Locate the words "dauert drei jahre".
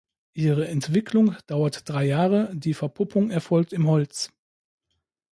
1.45-2.49